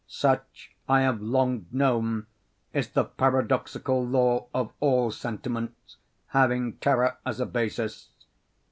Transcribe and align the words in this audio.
Such, 0.07 0.71
I 0.89 1.01
have 1.01 1.21
long 1.21 1.67
known, 1.71 2.25
is 2.73 2.89
the 2.89 3.03
paradoxical 3.05 4.03
law 4.03 4.47
of 4.51 4.73
all 4.79 5.11
sentiments 5.11 5.97
having 6.29 6.77
terror 6.77 7.19
as 7.23 7.39
a 7.39 7.45
basis. 7.45 8.09